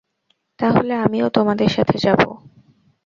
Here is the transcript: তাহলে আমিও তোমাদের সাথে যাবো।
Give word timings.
তাহলে 0.59 0.93
আমিও 0.95 1.27
তোমাদের 1.29 1.69
সাথে 1.69 1.95
যাবো। 1.97 2.29